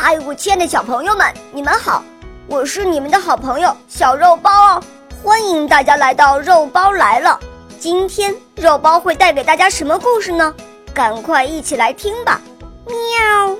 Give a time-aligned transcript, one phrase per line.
[0.00, 2.04] 嗨，我亲爱的小朋友们，你们好！
[2.46, 4.82] 我是你们的好朋友小肉包哦，
[5.24, 7.36] 欢迎大家来到肉包来了。
[7.80, 10.54] 今天肉包会带给大家什么故事呢？
[10.94, 12.40] 赶快一起来听吧！
[12.86, 13.56] 喵。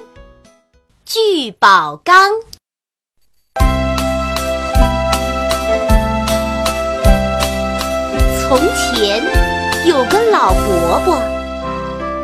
[1.04, 2.30] 聚宝缸。
[8.40, 9.20] 从前
[9.84, 11.18] 有个老伯伯，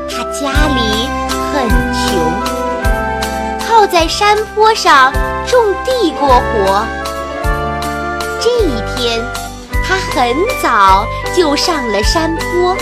[0.08, 1.08] 他家里
[1.52, 2.63] 很穷，
[3.86, 5.12] 在山坡上
[5.46, 6.84] 种地过活。
[8.40, 9.22] 这一天，
[9.86, 12.76] 他很早就上了山坡，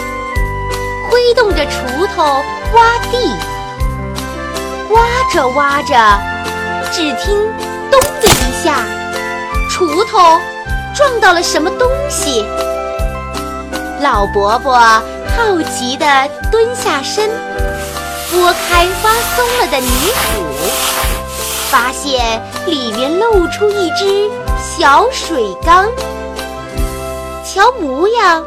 [1.09, 2.23] 挥动着锄头
[2.75, 3.37] 挖地。
[4.91, 5.95] 挖着挖着，
[6.93, 7.39] 只听
[7.91, 8.85] “咚”的一下，
[9.71, 10.39] 锄头
[10.95, 12.45] 撞到了什么东西。
[14.03, 16.05] 老伯伯好奇地
[16.51, 17.31] 蹲下身，
[18.33, 20.43] 拨开发松了的泥土，
[21.71, 25.87] 发现里面露出一只小水缸。
[27.45, 28.43] 瞧模样，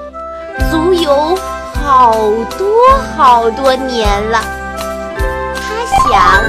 [0.71, 1.37] 足有
[1.83, 2.15] 好
[2.57, 2.67] 多
[3.15, 4.41] 好多年了。
[5.55, 6.43] 他想，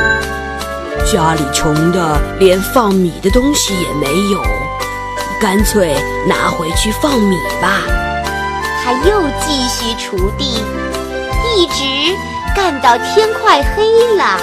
[1.05, 4.41] 家里穷的连放米的东西也没有，
[5.39, 5.95] 干脆
[6.27, 7.83] 拿回去放米吧。
[8.83, 10.65] 他又继续锄地，
[11.55, 12.17] 一直
[12.57, 14.41] 干到天快黑了，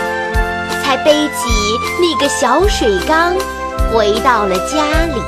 [0.84, 1.50] 才背起
[2.00, 3.36] 那个小水缸，
[3.92, 5.20] 回到了家里。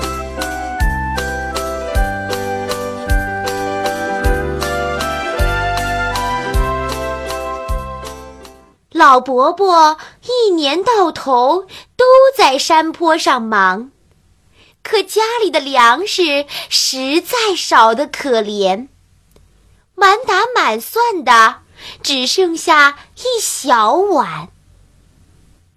[8.91, 11.63] 老伯伯一年到头
[11.97, 12.05] 都
[12.37, 13.89] 在山坡上忙，
[14.83, 18.87] 可家里的粮食实在少得可怜，
[19.95, 21.64] 满打满算的
[22.01, 24.49] 只剩下一小碗。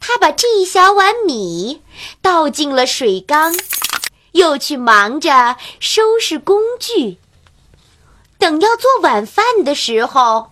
[0.00, 1.82] 他把这一小碗米
[2.22, 3.54] 倒进了水缸，
[4.32, 7.18] 又去忙着收拾工具。
[8.38, 10.50] 等要做晚饭的时候，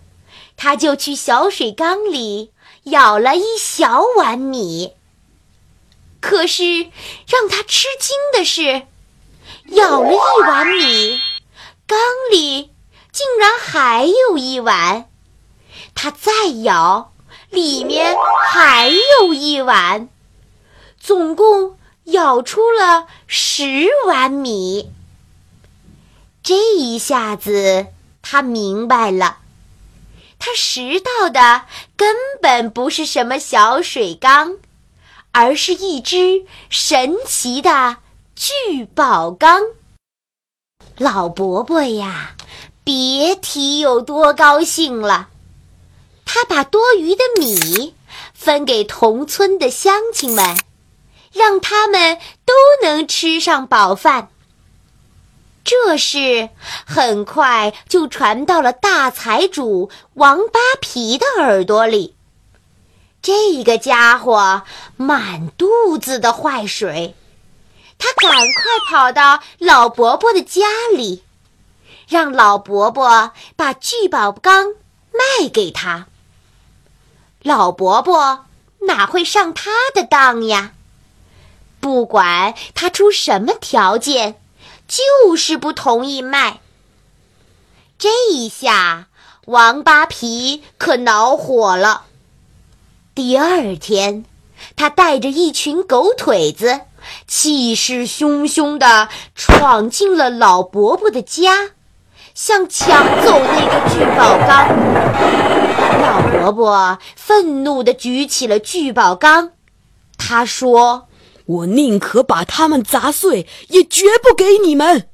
[0.55, 2.51] 他就去小水缸里。
[2.89, 4.93] 舀了一小碗米，
[6.21, 6.63] 可是
[7.27, 8.83] 让他吃惊的是，
[9.65, 11.19] 舀了一碗米，
[11.85, 11.99] 缸
[12.31, 12.71] 里
[13.11, 15.09] 竟然还有一碗。
[15.99, 16.31] 他再
[16.63, 17.11] 舀，
[17.49, 18.15] 里面
[18.51, 20.07] 还有一碗，
[20.99, 24.91] 总共舀出了十碗米。
[26.43, 27.87] 这一下子，
[28.21, 29.39] 他明白了。
[30.37, 31.63] 他拾到的
[31.95, 34.57] 根本不是什么小水缸，
[35.31, 37.97] 而是一只神奇的
[38.35, 39.63] 聚宝缸。
[40.97, 42.35] 老伯伯呀，
[42.83, 45.29] 别提有多高兴了。
[46.29, 47.95] 他把多余的米
[48.33, 50.57] 分给同村的乡亲们，
[51.31, 54.29] 让他们都能吃上饱饭。
[55.63, 56.49] 这事
[56.85, 62.13] 很快就传到了大财主王八皮的耳朵里。
[63.21, 64.61] 这个家伙
[64.95, 67.15] 满肚子的坏水，
[67.97, 70.61] 他赶快跑到老伯伯的家
[70.95, 71.23] 里，
[72.07, 74.67] 让老伯伯把聚宝缸
[75.11, 76.07] 卖给他。
[77.47, 78.45] 老伯伯
[78.81, 80.73] 哪会上他的当呀？
[81.79, 84.35] 不管他出什么条件。
[84.87, 86.61] 就是不同意卖。
[87.99, 89.07] 这一下，
[89.43, 92.03] 王八皮可恼火了。
[93.13, 94.23] 第二天，
[94.77, 96.79] 他带着一群狗腿子，
[97.27, 101.71] 气势汹汹地闯进了老伯伯的家，
[102.33, 104.96] 想抢走那个聚宝缸。
[106.47, 109.51] 老伯伯愤怒地举起了聚宝缸，
[110.17, 111.09] 他说。
[111.45, 115.09] 我宁可把它们砸碎，也绝不给你们。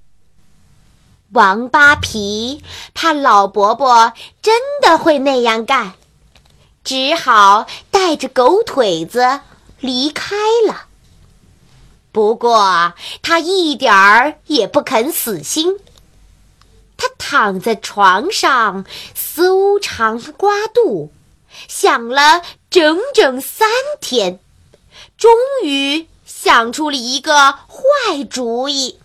[1.31, 2.63] 王八皮
[2.95, 5.93] 怕老伯伯真的会那样干，
[6.83, 9.41] 只好带着狗腿子
[9.79, 10.35] 离开
[10.67, 10.85] 了。
[12.11, 15.77] 不过他一点儿也不肯死心，
[16.97, 21.11] 他躺在床上搜肠刮肚，
[21.67, 23.67] 想了整整三
[24.01, 24.39] 天，
[25.17, 25.31] 终
[25.63, 26.07] 于。
[26.25, 28.97] 想出了一个坏主意，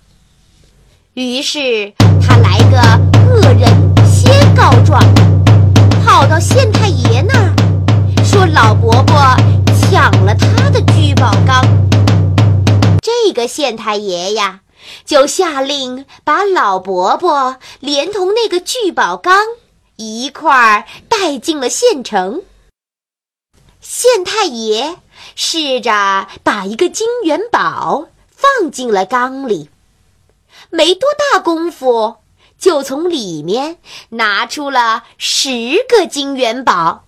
[1.14, 2.78] 于是他来个
[3.30, 3.70] 恶人
[4.04, 5.00] 先告状，
[6.04, 7.54] 跑到县太爷那儿，
[8.24, 9.14] 说老伯伯
[9.80, 11.64] 抢了他的聚宝缸。
[13.00, 14.62] 这个县太爷呀，
[15.04, 19.46] 就下令把老伯伯连同那个聚宝缸
[20.00, 22.44] 一块儿带进了县城。
[23.80, 24.96] 县太爷
[25.34, 29.70] 试着把一个金元宝放进了缸里，
[30.70, 32.18] 没多大功夫，
[32.60, 33.78] 就从里面
[34.10, 37.04] 拿出了十个金元宝。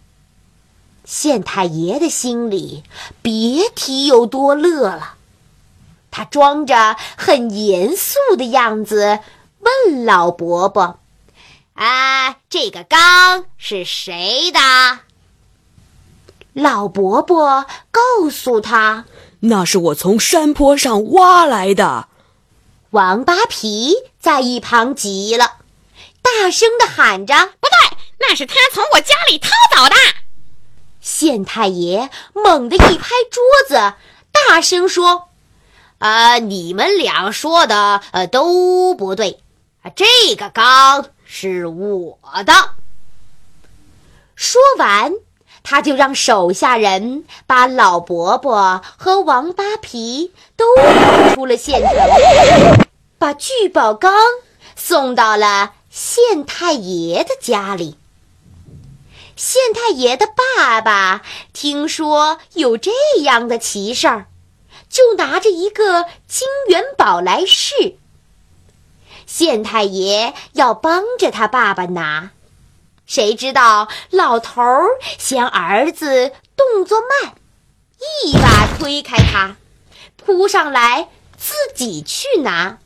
[1.05, 2.83] 县太爷的心里
[3.23, 5.15] 别提有多乐了，
[6.11, 9.21] 他装着很严肃的样子
[9.61, 10.99] 问老伯伯
[11.81, 14.61] ：“啊，这个缸是谁的？”
[16.53, 19.07] 老伯伯告诉他
[19.41, 22.09] ：“那是我从山坡上挖来的。”
[22.91, 25.53] 王八皮在一旁急了，
[26.21, 29.95] 大声的喊着：“不对，那是他从我家里偷走的！”
[31.01, 33.95] 县太爷猛地一拍桌子，
[34.31, 35.31] 大声说
[35.97, 39.41] ：“啊，你们俩说的呃都不对，
[39.97, 42.53] 这个缸是我的。”
[44.35, 45.13] 说完，
[45.63, 52.87] 他就让手下人把老伯伯和王八皮都赶出了县城，
[53.17, 54.13] 把聚宝缸
[54.75, 57.97] 送到了县太爷的家里。
[59.37, 61.23] 县太爷的爸爸
[61.53, 62.91] 听说有这
[63.23, 64.27] 样的奇事儿，
[64.89, 67.97] 就拿着一个金元宝来试。
[69.31, 72.31] 县太爷要帮着他爸爸拿，
[73.07, 74.89] 谁知道老头儿
[75.19, 77.35] 嫌儿子动作慢，
[78.25, 79.55] 一把推开他，
[80.17, 82.79] 扑上来自己去拿。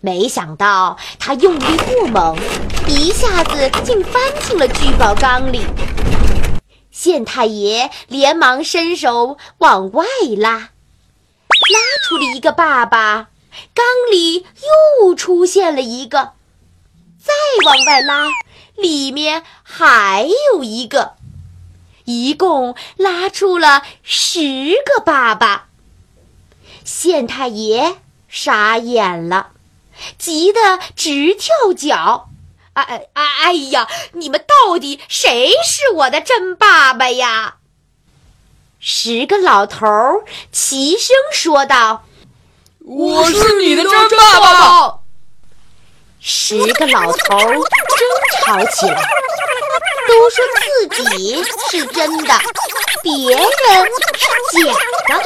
[0.00, 2.36] 没想到他用力过猛，
[2.86, 5.64] 一下子竟翻进了聚宝缸里。
[6.90, 10.04] 县太爷连忙伸手往外
[10.36, 10.68] 拉，拉
[12.06, 13.28] 出了一个爸爸，
[13.74, 14.46] 缸里
[15.00, 16.32] 又出现了一个，
[17.18, 17.32] 再
[17.64, 18.26] 往外拉，
[18.76, 21.14] 里面还有一个，
[22.04, 25.68] 一共拉出了十个爸爸。
[26.84, 27.96] 县太爷
[28.28, 29.50] 傻眼了。
[30.18, 32.28] 急得直跳脚！
[32.72, 33.86] 哎哎哎呀！
[34.14, 37.58] 你们到底谁是我的真爸爸呀？
[38.80, 42.04] 十个老头儿齐声说道
[42.84, 44.98] ：“我是你的真爸爸！”
[46.20, 47.58] 十个老头争
[48.44, 49.02] 吵起来，
[50.06, 52.34] 都说自己是真的，
[53.02, 53.46] 别人
[54.50, 54.72] 是假
[55.08, 55.22] 的。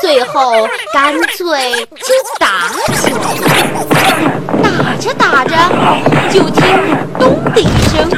[0.00, 3.16] 最后干脆就打起来，
[4.62, 5.56] 打着打着，
[6.32, 6.62] 就听
[7.18, 8.08] “咚”的一声，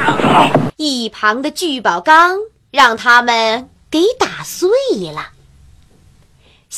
[0.76, 2.36] 一旁的聚宝缸
[2.70, 4.68] 让他们给打碎
[5.14, 5.28] 了。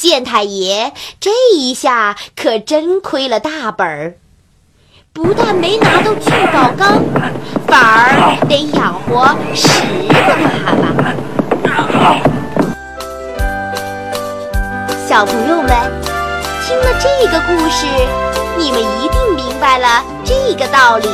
[0.01, 4.15] 县太爷这一下可真亏了大本儿，
[5.13, 7.03] 不但没拿到聚宝缸，
[7.67, 9.69] 反而得养活十
[10.09, 10.15] 个
[10.65, 11.13] 爸爸。
[15.07, 15.69] 小朋友们，
[16.67, 17.85] 听了这个故事，
[18.57, 21.11] 你们一定明白了这个道理：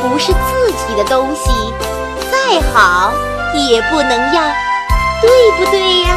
[0.00, 1.50] 不是自己的东西，
[2.30, 3.12] 再好
[3.68, 4.42] 也不能要，
[5.20, 6.16] 对不对呀？